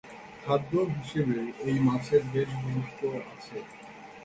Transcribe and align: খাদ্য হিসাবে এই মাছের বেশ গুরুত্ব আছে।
খাদ্য 0.43 0.71
হিসাবে 0.93 1.37
এই 1.67 1.77
মাছের 1.85 2.23
বেশ 2.33 2.49
গুরুত্ব 2.63 3.01
আছে। 3.25 3.57